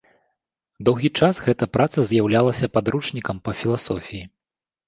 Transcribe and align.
Доўгі 0.89 1.11
час 1.19 1.41
гэта 1.45 1.67
праца 1.77 2.05
з'яўлялася 2.13 2.71
падручнікам 2.79 3.43
па 3.47 3.51
філасофіі. 3.61 4.23